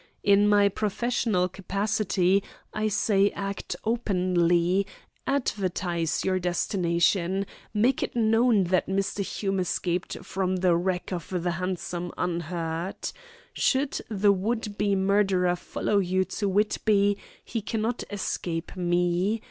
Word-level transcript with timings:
In 0.23 0.49
my 0.49 0.67
professional 0.67 1.47
capacity, 1.47 2.41
I 2.73 2.87
say 2.87 3.29
act 3.35 3.75
openly, 3.83 4.87
advertise 5.27 6.25
your 6.25 6.39
destination, 6.39 7.45
make 7.71 8.01
it 8.01 8.15
known 8.15 8.63
that 8.63 8.87
Mr. 8.87 9.19
Hume 9.19 9.59
escaped 9.59 10.17
from 10.25 10.55
the 10.55 10.75
wreck 10.75 11.13
of 11.13 11.27
the 11.29 11.51
hansom 11.51 12.11
unhurt. 12.17 13.13
Should 13.53 14.01
the 14.09 14.31
would 14.33 14.75
be 14.75 14.95
murderer 14.95 15.55
follow 15.55 15.99
you 15.99 16.25
to 16.25 16.49
Whitby 16.49 17.19
he 17.45 17.61
cannot 17.61 18.03
escape 18.09 18.75
me. 18.75 19.39